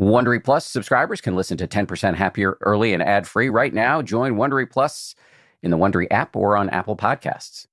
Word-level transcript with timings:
Wondery 0.00 0.42
Plus 0.42 0.64
subscribers 0.64 1.20
can 1.20 1.36
listen 1.36 1.58
to 1.58 1.68
10% 1.68 2.14
Happier 2.14 2.56
early 2.62 2.94
and 2.94 3.02
ad 3.02 3.28
free 3.28 3.50
right 3.50 3.74
now. 3.74 4.00
Join 4.00 4.36
Wondery 4.36 4.68
Plus 4.70 5.14
in 5.62 5.70
the 5.70 5.76
Wondery 5.76 6.06
app 6.10 6.34
or 6.34 6.56
on 6.56 6.70
Apple 6.70 6.96
Podcasts. 6.96 7.66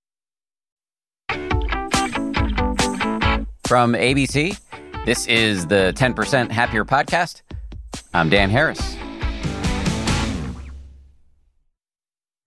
From 3.65 3.93
ABC, 3.93 4.59
this 5.05 5.25
is 5.27 5.67
the 5.67 5.93
10% 5.95 6.51
Happier 6.51 6.83
podcast. 6.83 7.43
I'm 8.13 8.30
Dan 8.30 8.50
Harris. 8.50 8.82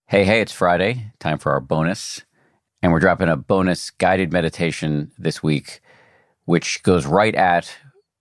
Hey, 0.05 0.25
hey, 0.25 0.41
it's 0.41 0.51
Friday. 0.51 1.11
Time 1.19 1.39
for 1.39 1.51
our 1.53 1.59
bonus. 1.59 2.21
And 2.83 2.91
we're 2.91 2.99
dropping 2.99 3.29
a 3.29 3.35
bonus 3.35 3.89
guided 3.89 4.31
meditation 4.31 5.11
this 5.17 5.41
week, 5.41 5.81
which 6.45 6.83
goes 6.83 7.07
right 7.07 7.33
at 7.33 7.75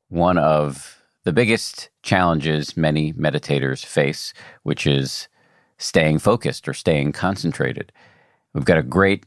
one 0.08 0.38
of 0.38 0.99
the 1.24 1.32
biggest 1.32 1.90
challenges 2.02 2.76
many 2.76 3.12
meditators 3.12 3.84
face, 3.84 4.32
which 4.62 4.86
is 4.86 5.28
staying 5.78 6.18
focused 6.18 6.68
or 6.68 6.74
staying 6.74 7.12
concentrated. 7.12 7.92
We've 8.54 8.64
got 8.64 8.78
a 8.78 8.82
great 8.82 9.24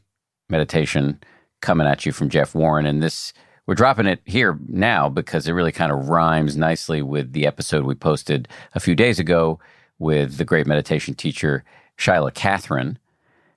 meditation 0.48 1.20
coming 1.60 1.86
at 1.86 2.04
you 2.04 2.12
from 2.12 2.28
Jeff 2.28 2.54
Warren, 2.54 2.86
and 2.86 3.02
this 3.02 3.32
we're 3.66 3.74
dropping 3.74 4.06
it 4.06 4.20
here 4.26 4.58
now 4.68 5.08
because 5.08 5.48
it 5.48 5.52
really 5.52 5.72
kind 5.72 5.90
of 5.90 6.08
rhymes 6.08 6.56
nicely 6.56 7.00
with 7.00 7.32
the 7.32 7.46
episode 7.46 7.84
we 7.84 7.94
posted 7.94 8.46
a 8.74 8.80
few 8.80 8.94
days 8.94 9.18
ago 9.18 9.58
with 9.98 10.36
the 10.36 10.44
great 10.44 10.66
meditation 10.66 11.14
teacher 11.14 11.64
Shaila 11.96 12.34
Catherine, 12.34 12.98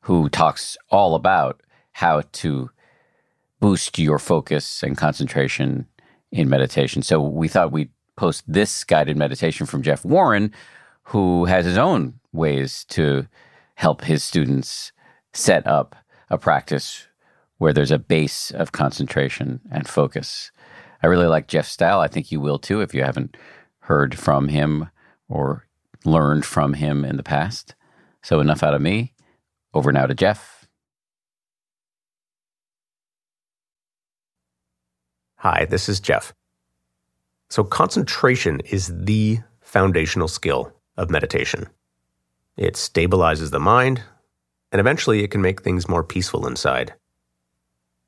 who 0.01 0.29
talks 0.29 0.77
all 0.89 1.15
about 1.15 1.61
how 1.91 2.21
to 2.31 2.69
boost 3.59 3.99
your 3.99 4.19
focus 4.19 4.81
and 4.81 4.95
concentration 4.95 5.87
in 6.31 6.47
meditation. 6.47 7.01
So 7.01 7.19
we 7.19 7.47
thought 7.47 7.71
we'd 7.71 7.89
post 8.17 8.43
this 8.45 8.83
guided 8.83 9.15
meditation 9.15 9.65
from 9.65 9.81
Jeff 9.81 10.03
Warren, 10.03 10.51
who 11.03 11.45
has 11.45 11.65
his 11.65 11.77
own 11.77 12.19
ways 12.33 12.83
to 12.89 13.27
help 13.75 14.03
his 14.03 14.23
students 14.23 14.91
set 15.33 15.65
up 15.65 15.95
a 16.29 16.37
practice 16.37 17.07
where 17.59 17.71
there's 17.71 17.91
a 17.91 17.99
base 17.99 18.51
of 18.51 18.73
concentration 18.73 19.61
and 19.71 19.87
focus. 19.87 20.51
I 21.01 21.07
really 21.07 21.27
like 21.27 21.47
Jeff's 21.47 21.71
style. 21.71 22.01
I 22.01 22.07
think 22.07 22.31
you 22.31 22.41
will 22.41 22.59
too 22.59 22.81
if 22.81 22.93
you 22.93 23.03
haven't 23.03 23.37
heard 23.81 24.17
from 24.17 24.49
him 24.49 24.89
or 25.29 25.67
learned 26.03 26.45
from 26.45 26.73
him 26.73 27.05
in 27.05 27.17
the 27.17 27.23
past. 27.23 27.75
So, 28.21 28.39
enough 28.39 28.63
out 28.63 28.73
of 28.73 28.81
me. 28.81 29.13
Over 29.73 29.91
now 29.91 30.07
to 30.07 30.15
Jeff. 30.15 30.67
Hi, 35.37 35.65
this 35.65 35.87
is 35.87 35.99
Jeff. 35.99 36.33
So, 37.49 37.63
concentration 37.63 38.61
is 38.61 38.91
the 38.93 39.39
foundational 39.61 40.27
skill 40.27 40.73
of 40.97 41.09
meditation. 41.09 41.67
It 42.57 42.73
stabilizes 42.73 43.51
the 43.51 43.59
mind, 43.59 44.01
and 44.71 44.79
eventually 44.79 45.23
it 45.23 45.31
can 45.31 45.41
make 45.41 45.61
things 45.61 45.87
more 45.87 46.03
peaceful 46.03 46.47
inside. 46.47 46.93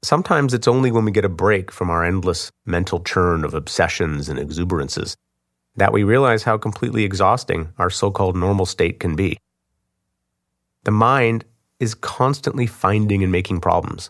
Sometimes 0.02 0.54
it's 0.54 0.68
only 0.68 0.92
when 0.92 1.06
we 1.06 1.12
get 1.12 1.26
a 1.26 1.30
break 1.30 1.72
from 1.72 1.90
our 1.90 2.04
endless 2.04 2.52
mental 2.66 3.02
churn 3.02 3.44
of 3.44 3.54
obsessions 3.54 4.30
and 4.30 4.40
exuberances 4.40 5.16
that 5.76 5.94
we 5.94 6.04
realize 6.04 6.44
how 6.44 6.58
completely 6.58 7.04
exhausting 7.04 7.74
our 7.78 7.90
so 7.90 8.12
called 8.12 8.36
normal 8.36 8.66
state 8.66 9.00
can 9.00 9.16
be. 9.16 9.38
The 10.84 10.92
mind 10.92 11.46
is 11.80 11.96
constantly 11.96 12.66
finding 12.66 13.24
and 13.24 13.32
making 13.32 13.62
problems. 13.62 14.10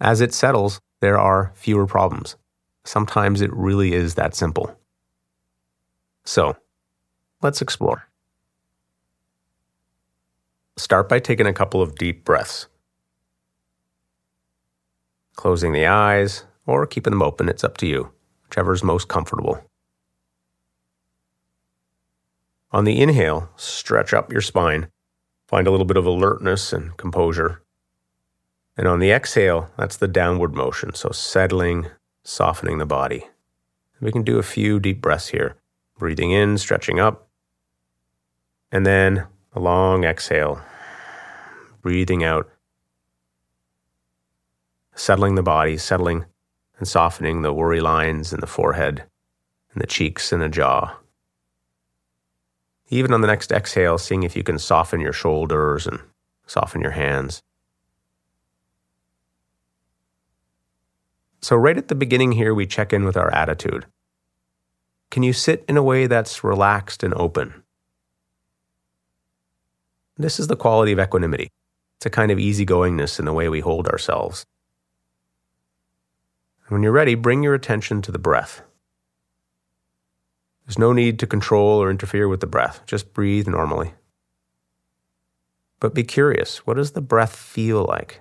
As 0.00 0.20
it 0.20 0.32
settles, 0.32 0.80
there 1.00 1.18
are 1.18 1.52
fewer 1.54 1.86
problems. 1.86 2.36
Sometimes 2.90 3.40
it 3.40 3.54
really 3.54 3.92
is 3.92 4.16
that 4.16 4.34
simple. 4.34 4.76
So, 6.24 6.56
let's 7.40 7.62
explore. 7.62 8.08
Start 10.76 11.08
by 11.08 11.20
taking 11.20 11.46
a 11.46 11.52
couple 11.52 11.82
of 11.82 11.94
deep 11.94 12.24
breaths. 12.24 12.66
Closing 15.36 15.70
the 15.70 15.86
eyes 15.86 16.42
or 16.66 16.84
keeping 16.84 17.12
them 17.12 17.22
open, 17.22 17.48
it's 17.48 17.62
up 17.62 17.76
to 17.76 17.86
you, 17.86 18.10
whichever 18.48 18.72
is 18.72 18.82
most 18.82 19.06
comfortable. 19.06 19.62
On 22.72 22.82
the 22.82 23.00
inhale, 23.00 23.50
stretch 23.54 24.12
up 24.12 24.32
your 24.32 24.42
spine. 24.42 24.88
Find 25.46 25.68
a 25.68 25.70
little 25.70 25.86
bit 25.86 25.96
of 25.96 26.06
alertness 26.06 26.72
and 26.72 26.96
composure. 26.96 27.62
And 28.76 28.88
on 28.88 28.98
the 28.98 29.12
exhale, 29.12 29.70
that's 29.78 29.96
the 29.96 30.08
downward 30.08 30.56
motion, 30.56 30.92
so 30.94 31.10
settling 31.12 31.86
softening 32.22 32.78
the 32.78 32.86
body. 32.86 33.26
We 34.00 34.12
can 34.12 34.22
do 34.22 34.38
a 34.38 34.42
few 34.42 34.80
deep 34.80 35.00
breaths 35.00 35.28
here. 35.28 35.56
Breathing 35.98 36.30
in, 36.30 36.56
stretching 36.56 36.98
up, 36.98 37.28
and 38.72 38.86
then 38.86 39.26
a 39.52 39.60
long 39.60 40.04
exhale. 40.04 40.62
Breathing 41.82 42.24
out, 42.24 42.48
settling 44.94 45.34
the 45.34 45.42
body, 45.42 45.76
settling 45.76 46.24
and 46.78 46.88
softening 46.88 47.42
the 47.42 47.52
worry 47.52 47.80
lines 47.80 48.32
in 48.32 48.40
the 48.40 48.46
forehead 48.46 49.04
and 49.72 49.82
the 49.82 49.86
cheeks 49.86 50.32
and 50.32 50.42
the 50.42 50.48
jaw. 50.48 50.96
Even 52.88 53.12
on 53.12 53.20
the 53.20 53.26
next 53.26 53.52
exhale, 53.52 53.98
seeing 53.98 54.24
if 54.24 54.34
you 54.34 54.42
can 54.42 54.58
soften 54.58 55.00
your 55.00 55.12
shoulders 55.12 55.86
and 55.86 56.00
soften 56.46 56.80
your 56.80 56.90
hands. 56.90 57.42
So, 61.42 61.56
right 61.56 61.76
at 61.76 61.88
the 61.88 61.94
beginning 61.94 62.32
here, 62.32 62.54
we 62.54 62.66
check 62.66 62.92
in 62.92 63.04
with 63.04 63.16
our 63.16 63.32
attitude. 63.32 63.86
Can 65.10 65.22
you 65.22 65.32
sit 65.32 65.64
in 65.68 65.76
a 65.76 65.82
way 65.82 66.06
that's 66.06 66.44
relaxed 66.44 67.02
and 67.02 67.14
open? 67.14 67.62
This 70.16 70.38
is 70.38 70.48
the 70.48 70.56
quality 70.56 70.92
of 70.92 71.00
equanimity. 71.00 71.48
It's 71.96 72.06
a 72.06 72.10
kind 72.10 72.30
of 72.30 72.38
easygoingness 72.38 73.18
in 73.18 73.24
the 73.24 73.32
way 73.32 73.48
we 73.48 73.60
hold 73.60 73.88
ourselves. 73.88 74.44
When 76.68 76.82
you're 76.82 76.92
ready, 76.92 77.14
bring 77.14 77.42
your 77.42 77.54
attention 77.54 78.00
to 78.02 78.12
the 78.12 78.18
breath. 78.18 78.62
There's 80.64 80.78
no 80.78 80.92
need 80.92 81.18
to 81.18 81.26
control 81.26 81.82
or 81.82 81.90
interfere 81.90 82.28
with 82.28 82.40
the 82.40 82.46
breath, 82.46 82.82
just 82.86 83.12
breathe 83.12 83.48
normally. 83.48 83.94
But 85.80 85.94
be 85.94 86.04
curious 86.04 86.58
what 86.58 86.76
does 86.76 86.92
the 86.92 87.00
breath 87.00 87.34
feel 87.34 87.84
like? 87.84 88.20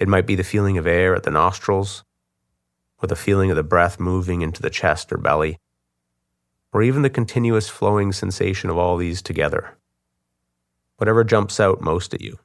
It 0.00 0.08
might 0.08 0.26
be 0.26 0.34
the 0.34 0.42
feeling 0.42 0.78
of 0.78 0.86
air 0.86 1.14
at 1.14 1.24
the 1.24 1.30
nostrils, 1.30 2.04
or 3.02 3.06
the 3.06 3.14
feeling 3.14 3.50
of 3.50 3.56
the 3.56 3.62
breath 3.62 4.00
moving 4.00 4.40
into 4.40 4.62
the 4.62 4.70
chest 4.70 5.12
or 5.12 5.18
belly, 5.18 5.58
or 6.72 6.82
even 6.82 7.02
the 7.02 7.10
continuous 7.10 7.68
flowing 7.68 8.10
sensation 8.10 8.70
of 8.70 8.78
all 8.78 8.96
these 8.96 9.20
together. 9.20 9.76
Whatever 10.96 11.22
jumps 11.22 11.60
out 11.60 11.82
most 11.82 12.14
at 12.14 12.22
you. 12.22 12.38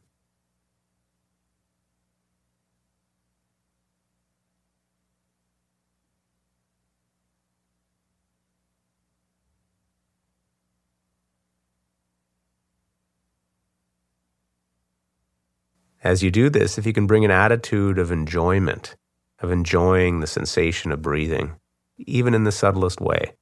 As 16.06 16.22
you 16.22 16.30
do 16.30 16.52
this, 16.52 16.78
if 16.78 16.86
you 16.86 16.94
can 16.94 17.08
bring 17.08 17.26
an 17.26 17.32
attitude 17.32 17.98
of 17.98 18.12
enjoyment, 18.12 18.96
of 19.40 19.52
enjoying 19.52 20.20
the 20.20 20.28
sensation 20.28 20.92
of 20.92 21.02
breathing, 21.02 21.56
even 21.98 22.36
in 22.36 22.44
the 22.44 22.52
subtlest 22.52 23.02
way, 23.02 23.34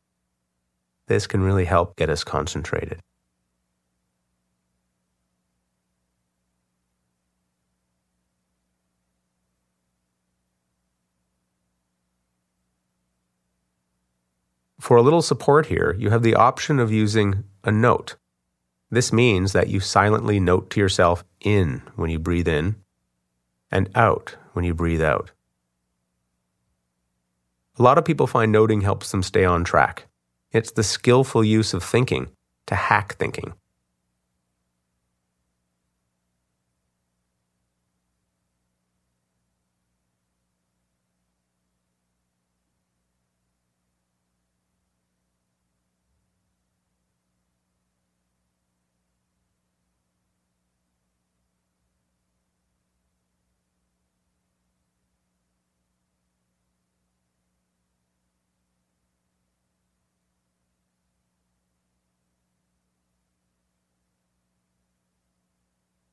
this 1.08 1.28
can 1.28 1.44
really 1.44 1.66
help 1.66 1.98
get 1.98 2.10
us 2.10 2.24
concentrated. 2.24 3.02
For 14.80 14.96
a 14.96 15.02
little 15.02 15.22
support 15.22 15.66
here, 15.66 15.98
you 16.00 16.12
have 16.12 16.24
the 16.24 16.36
option 16.36 16.80
of 16.80 16.94
using 16.94 17.44
a 17.66 17.74
note. 17.74 18.16
This 18.94 19.12
means 19.12 19.54
that 19.54 19.70
you 19.70 19.80
silently 19.80 20.40
note 20.40 20.70
to 20.70 20.80
yourself 20.80 21.24
in 21.42 21.82
when 21.96 22.12
you 22.12 22.20
breathe 22.20 22.48
in 22.48 22.76
and 23.72 23.90
out 23.96 24.36
when 24.52 24.66
you 24.66 24.76
breathe 24.76 25.02
out. 25.02 25.32
A 27.80 27.82
lot 27.82 27.98
of 27.98 28.06
people 28.06 28.28
find 28.28 28.52
noting 28.52 28.82
helps 28.82 29.10
them 29.10 29.24
stay 29.24 29.46
on 29.46 29.64
track. 29.64 30.06
It's 30.52 30.70
the 30.70 30.84
skillful 30.84 31.44
use 31.44 31.74
of 31.74 31.84
thinking 31.84 32.28
to 32.68 32.76
hack 32.76 33.16
thinking. 33.16 33.54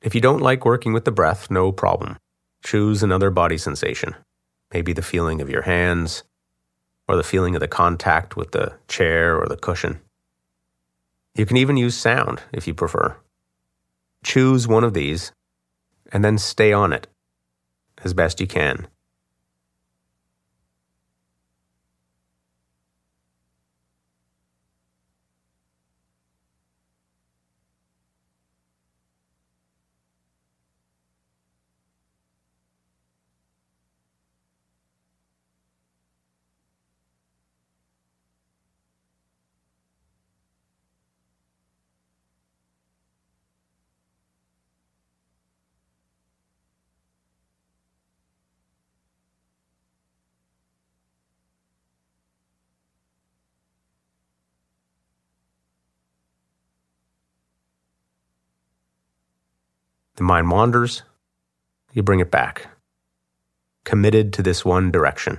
If 0.03 0.15
you 0.15 0.21
don't 0.21 0.41
like 0.41 0.65
working 0.65 0.93
with 0.93 1.05
the 1.05 1.13
breath, 1.13 1.51
no 1.51 1.73
problem. 1.73 2.19
Choose 2.65 3.03
another 3.03 3.31
body 3.31 3.59
sensation. 3.59 4.15
Maybe 4.73 4.93
the 4.93 5.03
feeling 5.03 5.41
of 5.41 5.51
your 5.51 5.63
hands, 5.63 6.23
or 7.11 7.17
the 7.17 7.25
feeling 7.25 7.57
of 7.57 7.61
the 7.61 7.69
contact 7.69 8.37
with 8.37 8.53
the 8.53 8.75
chair 8.87 9.37
or 9.37 9.47
the 9.47 9.57
cushion. 9.57 10.01
You 11.35 11.45
can 11.45 11.57
even 11.57 11.77
use 11.77 11.97
sound 11.97 12.41
if 12.53 12.67
you 12.69 12.75
prefer. 12.75 13.17
Choose 14.23 14.69
one 14.69 14.85
of 14.85 14.95
these 14.95 15.33
and 16.13 16.25
then 16.25 16.39
stay 16.39 16.73
on 16.73 16.93
it 16.93 17.09
as 18.05 18.15
best 18.15 18.41
you 18.41 18.47
can. 18.47 18.87
The 60.21 60.25
mind 60.25 60.51
wanders, 60.51 61.03
you 61.95 62.03
bring 62.03 62.21
it 62.21 62.31
back, 62.31 62.67
committed 63.87 64.35
to 64.35 64.43
this 64.43 64.67
one 64.67 64.91
direction, 64.91 65.39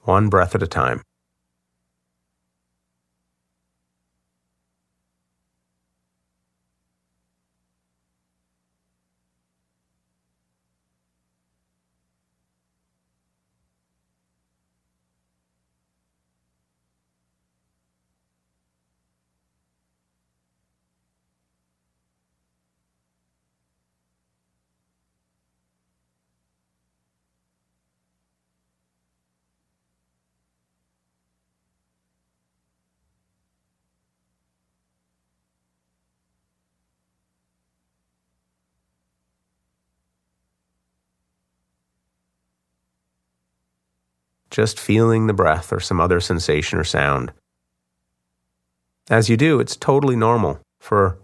one 0.00 0.28
breath 0.28 0.54
at 0.54 0.62
a 0.62 0.66
time. 0.66 1.00
Just 44.56 44.80
feeling 44.80 45.26
the 45.26 45.34
breath 45.34 45.70
or 45.70 45.78
some 45.78 46.00
other 46.00 46.18
sensation 46.18 46.78
or 46.78 46.84
sound. 46.84 47.30
As 49.10 49.28
you 49.28 49.36
do, 49.36 49.60
it's 49.60 49.76
totally 49.76 50.16
normal 50.16 50.60
for 50.80 51.18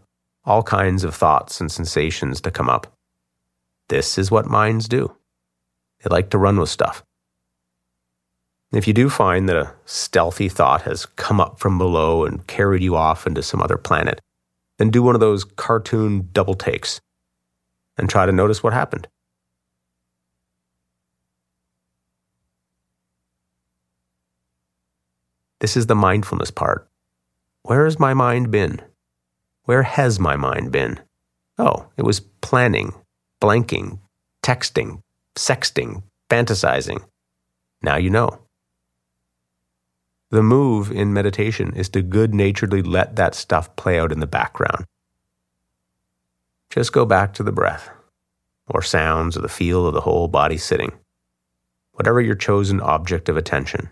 all 0.45 0.63
kinds 0.63 1.03
of 1.03 1.15
thoughts 1.15 1.59
and 1.59 1.73
sensations 1.73 2.43
to 2.43 2.51
come 2.51 2.69
up. 2.69 2.93
This 3.89 4.19
is 4.19 4.31
what 4.31 4.45
minds 4.45 4.87
do. 4.87 5.17
They 6.03 6.11
like 6.11 6.29
to 6.29 6.37
run 6.37 6.61
with 6.61 6.69
stuff. 6.69 7.03
If 8.71 8.87
you 8.87 8.93
do 8.93 9.09
find 9.09 9.49
that 9.49 9.57
a 9.57 9.73
stealthy 9.87 10.51
thought 10.51 10.83
has 10.83 11.07
come 11.07 11.41
up 11.41 11.59
from 11.59 11.79
below 11.79 12.27
and 12.27 12.47
carried 12.47 12.83
you 12.83 12.97
off 12.97 13.27
into 13.27 13.43
some 13.43 13.63
other 13.63 13.79
planet, 13.79 14.21
then 14.77 14.91
do 14.91 15.03
one 15.03 15.15
of 15.15 15.23
those 15.23 15.45
cartoon 15.45 16.29
double 16.35 16.55
takes 16.55 17.01
and 17.97 18.11
try 18.11 18.27
to 18.27 18.33
notice 18.33 18.63
what 18.63 18.75
happened. 18.75 19.09
This 25.63 25.77
is 25.77 25.87
the 25.87 25.95
mindfulness 25.95 26.51
part. 26.51 26.89
Where 27.63 27.85
has 27.85 27.97
my 27.97 28.15
mind 28.15 28.51
been? 28.51 28.83
Where 29.63 29.85
has 29.85 30.19
my 30.19 30.35
mind 30.35 30.73
been? 30.73 30.99
Oh, 31.57 31.87
it 31.97 32.03
was 32.03 32.19
planning, 32.19 32.93
blanking, 33.41 34.01
texting, 34.43 35.03
sexting, 35.37 36.03
fantasizing. 36.29 37.05
Now 37.81 37.95
you 37.95 38.11
know. 38.11 38.41
The 40.31 40.43
move 40.43 40.91
in 40.91 41.13
meditation 41.13 41.77
is 41.77 41.89
to 41.91 42.03
good 42.03 42.35
naturedly 42.35 42.83
let 42.83 43.15
that 43.15 43.37
stuff 43.37 43.77
play 43.77 44.01
out 44.01 44.11
in 44.11 44.19
the 44.19 44.27
background. 44.27 44.85
Just 46.71 46.93
go 46.93 47.07
back 47.07 47.35
to 47.35 47.45
the 47.45 47.53
breath, 47.53 47.89
or 48.67 48.83
sounds, 48.83 49.37
or 49.37 49.43
the 49.43 49.49
feel 49.49 49.87
of 49.87 49.95
the 49.95 50.01
whole 50.01 50.27
body 50.27 50.59
sitting, 50.59 50.91
whatever 51.93 52.21
your 52.21 52.35
chosen 52.35 52.81
object 52.81 53.29
of 53.29 53.37
attention. 53.37 53.91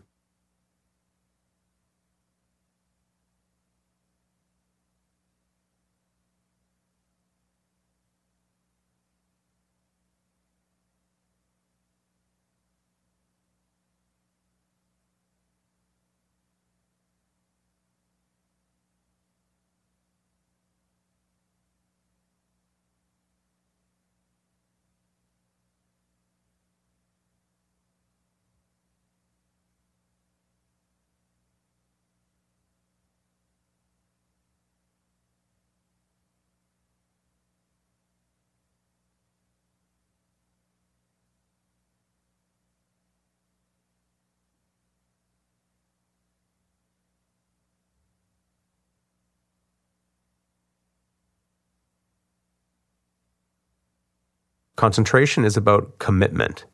Concentration 54.81 55.45
is 55.45 55.59
about 55.59 55.99
commitment. 55.99 56.65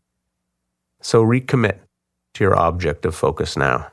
So 1.00 1.25
recommit 1.25 1.80
to 2.34 2.44
your 2.44 2.56
object 2.56 3.04
of 3.04 3.16
focus 3.16 3.56
now. 3.56 3.88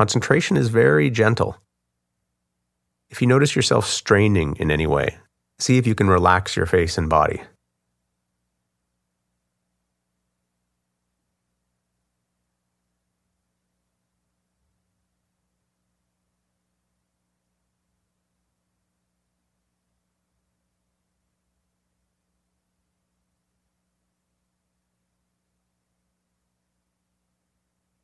Concentration 0.00 0.56
is 0.56 0.68
very 0.68 1.10
gentle. 1.10 1.58
If 3.10 3.20
you 3.20 3.28
notice 3.28 3.54
yourself 3.54 3.86
straining 3.86 4.56
in 4.56 4.70
any 4.70 4.86
way, 4.86 5.18
see 5.58 5.76
if 5.76 5.86
you 5.86 5.94
can 5.94 6.08
relax 6.08 6.56
your 6.56 6.64
face 6.64 6.96
and 6.96 7.10
body. 7.10 7.42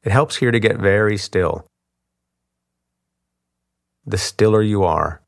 It 0.03 0.13
helps 0.13 0.37
here 0.37 0.51
to 0.51 0.61
get 0.61 0.77
very 0.77 1.17
still 1.17 1.67
the 4.07 4.17
stiller 4.17 4.63
you 4.63 4.85
are, 4.85 5.21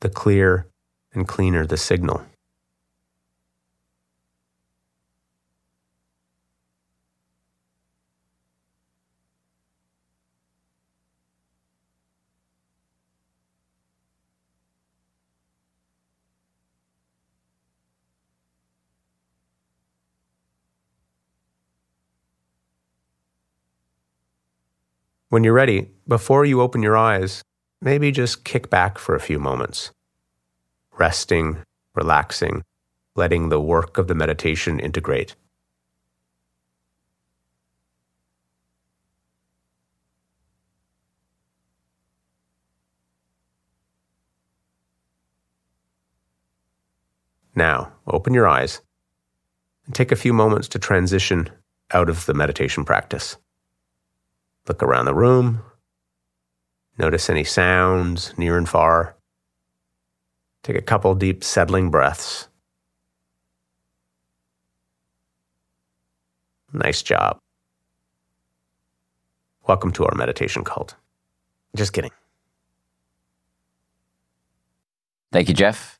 the 0.00 0.08
clearer 0.08 0.66
and 1.12 1.28
cleaner 1.28 1.66
the 1.66 1.76
signal. 1.76 2.22
When 25.28 25.42
you're 25.42 25.52
ready, 25.52 25.88
before 26.06 26.44
you 26.44 26.60
open 26.60 26.80
your 26.82 26.96
eyes, 26.96 27.42
maybe 27.84 28.10
just 28.10 28.44
kick 28.44 28.70
back 28.70 28.98
for 28.98 29.14
a 29.14 29.20
few 29.20 29.38
moments, 29.38 29.92
resting, 30.98 31.58
relaxing, 31.94 32.64
letting 33.14 33.50
the 33.50 33.60
work 33.60 33.98
of 33.98 34.08
the 34.08 34.14
meditation 34.14 34.80
integrate. 34.80 35.36
Now, 47.54 47.92
open 48.06 48.32
your 48.32 48.48
eyes 48.48 48.80
and 49.84 49.94
take 49.94 50.10
a 50.10 50.16
few 50.16 50.32
moments 50.32 50.68
to 50.68 50.78
transition 50.78 51.50
out 51.92 52.08
of 52.08 52.24
the 52.24 52.34
meditation 52.34 52.84
practice. 52.84 53.36
Look 54.66 54.82
around 54.82 55.04
the 55.04 55.14
room. 55.14 55.62
Notice 56.96 57.28
any 57.28 57.44
sounds 57.44 58.36
near 58.38 58.56
and 58.56 58.68
far. 58.68 59.16
Take 60.62 60.76
a 60.76 60.82
couple 60.82 61.14
deep 61.14 61.42
settling 61.42 61.90
breaths. 61.90 62.48
Nice 66.72 67.02
job. 67.02 67.38
Welcome 69.66 69.92
to 69.92 70.04
our 70.04 70.14
meditation 70.14 70.64
cult. 70.64 70.94
Just 71.76 71.92
kidding. 71.92 72.10
Thank 75.32 75.48
you, 75.48 75.54
Jeff. 75.54 75.98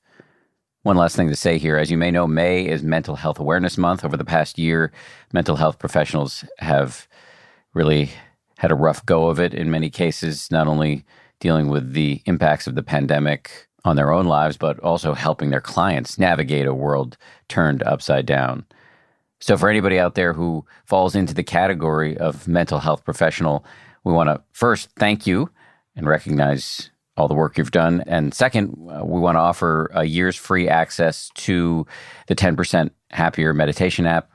One 0.83 0.97
last 0.97 1.17
thing 1.17 1.29
to 1.29 1.37
say 1.37 1.59
here. 1.59 1.77
As 1.77 1.91
you 1.91 1.97
may 1.97 2.11
know, 2.11 2.27
May 2.27 2.67
is 2.67 2.83
Mental 2.83 3.17
Health 3.17 3.41
Awareness 3.41 3.79
Month. 3.79 4.05
Over 4.05 4.17
the 4.17 4.25
past 4.25 4.59
year, 4.59 4.93
mental 5.33 5.57
health 5.57 5.79
professionals 5.79 6.45
have 6.59 7.09
really 7.73 8.11
had 8.59 8.71
a 8.71 8.77
rough 8.77 9.05
go 9.07 9.29
of 9.29 9.41
it 9.41 9.55
in 9.55 9.71
many 9.71 9.91
cases, 9.91 10.51
not 10.51 10.67
only 10.67 11.05
dealing 11.41 11.69
with 11.69 11.93
the 11.93 12.23
impacts 12.27 12.67
of 12.67 12.75
the 12.75 12.83
pandemic 12.83 13.69
on 13.85 13.97
their 13.97 14.13
own 14.13 14.27
lives, 14.27 14.57
but 14.57 14.79
also 14.81 15.13
helping 15.13 15.51
their 15.51 15.61
clients 15.61 16.19
navigate 16.19 16.67
a 16.67 16.75
world 16.75 17.17
turned 17.49 17.83
upside 17.83 18.27
down. 18.27 18.65
So, 19.41 19.57
for 19.57 19.69
anybody 19.69 19.99
out 19.99 20.15
there 20.15 20.33
who 20.33 20.65
falls 20.87 21.15
into 21.15 21.35
the 21.35 21.43
category 21.43 22.17
of 22.17 22.49
mental 22.49 22.79
health 22.79 23.05
professional, 23.05 23.65
we 24.03 24.13
want 24.13 24.29
to 24.29 24.43
first 24.53 24.89
thank 24.97 25.27
you 25.27 25.51
and 25.97 26.07
recognize 26.07 26.91
all 27.17 27.29
the 27.29 27.35
work 27.35 27.59
you've 27.59 27.71
done. 27.71 28.03
And 28.07 28.35
second, 28.35 28.91
uh, 28.91 29.05
we 29.05 29.21
want 29.21 29.37
to 29.37 29.41
offer 29.41 29.91
a 29.95 30.05
year's 30.05 30.37
free 30.37 30.69
access 30.69 31.31
to 31.37 31.87
the 32.27 32.35
10% 32.35 32.91
Happier 33.11 33.53
meditation 33.53 34.07
app, 34.07 34.33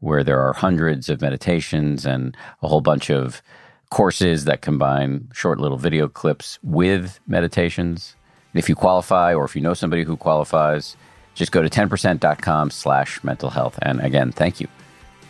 where 0.00 0.24
there 0.24 0.40
are 0.40 0.52
hundreds 0.52 1.08
of 1.08 1.20
meditations 1.20 2.04
and 2.04 2.36
a 2.62 2.68
whole 2.68 2.80
bunch 2.80 3.10
of 3.10 3.42
courses 3.90 4.44
that 4.44 4.62
combine 4.62 5.28
short 5.32 5.60
little 5.60 5.76
video 5.76 6.08
clips 6.08 6.58
with 6.62 7.20
meditations. 7.26 8.16
If 8.54 8.68
you 8.68 8.74
qualify 8.74 9.34
or 9.34 9.44
if 9.44 9.54
you 9.54 9.62
know 9.62 9.74
somebody 9.74 10.04
who 10.04 10.16
qualifies, 10.16 10.96
just 11.34 11.52
go 11.52 11.62
to 11.62 11.68
10%.com 11.68 12.70
slash 12.70 13.22
mental 13.22 13.50
health. 13.50 13.78
And 13.82 14.00
again, 14.00 14.32
thank 14.32 14.60
you. 14.60 14.68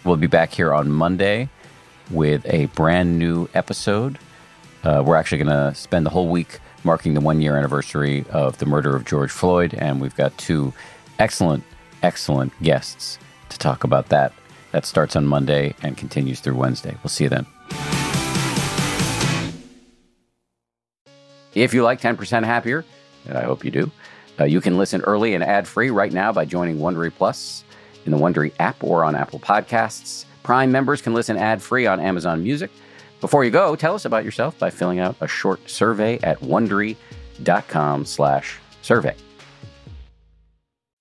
We'll 0.04 0.16
be 0.16 0.26
back 0.26 0.52
here 0.52 0.72
on 0.72 0.90
Monday 0.90 1.48
with 2.10 2.44
a 2.46 2.66
brand 2.66 3.18
new 3.18 3.48
episode. 3.54 4.18
Uh, 4.82 5.02
we're 5.04 5.16
actually 5.16 5.44
going 5.44 5.72
to 5.72 5.74
spend 5.74 6.06
the 6.06 6.10
whole 6.10 6.28
week 6.28 6.58
marking 6.84 7.14
the 7.14 7.20
one 7.20 7.42
year 7.42 7.56
anniversary 7.56 8.24
of 8.30 8.58
the 8.58 8.66
murder 8.66 8.96
of 8.96 9.04
George 9.04 9.30
Floyd. 9.30 9.74
And 9.74 10.00
we've 10.00 10.16
got 10.16 10.36
two 10.38 10.72
excellent, 11.18 11.64
excellent 12.02 12.52
guests 12.62 13.18
to 13.50 13.58
talk 13.58 13.84
about 13.84 14.08
that. 14.08 14.32
That 14.72 14.86
starts 14.86 15.16
on 15.16 15.26
Monday 15.26 15.74
and 15.82 15.96
continues 15.96 16.38
through 16.40 16.54
Wednesday. 16.54 16.96
We'll 17.02 17.10
see 17.10 17.24
you 17.24 17.30
then. 17.30 17.46
If 21.54 21.74
you 21.74 21.82
like 21.82 22.00
10% 22.00 22.44
Happier, 22.44 22.84
and 23.26 23.36
I 23.36 23.42
hope 23.42 23.64
you 23.64 23.72
do, 23.72 23.90
uh, 24.38 24.44
you 24.44 24.60
can 24.60 24.78
listen 24.78 25.00
early 25.02 25.34
and 25.34 25.42
ad 25.42 25.66
free 25.66 25.90
right 25.90 26.12
now 26.12 26.30
by 26.32 26.44
joining 26.44 26.78
Wondery 26.78 27.12
Plus 27.12 27.64
in 28.06 28.12
the 28.12 28.18
Wondery 28.18 28.52
app 28.58 28.84
or 28.84 29.04
on 29.04 29.16
Apple 29.16 29.40
Podcasts. 29.40 30.24
Prime 30.42 30.72
members 30.72 31.02
can 31.02 31.12
listen 31.12 31.36
ad 31.36 31.60
free 31.60 31.86
on 31.86 32.00
Amazon 32.00 32.42
Music. 32.42 32.70
Before 33.20 33.44
you 33.44 33.50
go, 33.50 33.76
tell 33.76 33.94
us 33.94 34.06
about 34.06 34.24
yourself 34.24 34.58
by 34.58 34.70
filling 34.70 34.98
out 34.98 35.14
a 35.20 35.28
short 35.28 35.68
survey 35.68 36.18
at 36.22 36.40
wondery.com/survey. 36.40 39.14